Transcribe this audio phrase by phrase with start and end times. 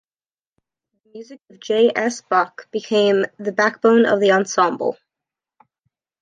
[1.03, 1.91] The music of J.
[1.95, 2.21] S.
[2.21, 4.97] Bach became the backbone of the ensemble.